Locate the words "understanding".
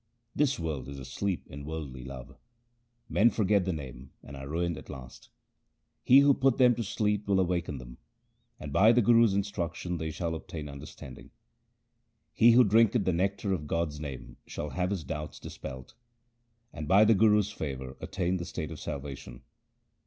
10.69-11.29